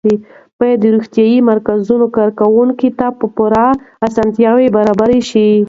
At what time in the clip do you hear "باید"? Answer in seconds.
0.59-0.77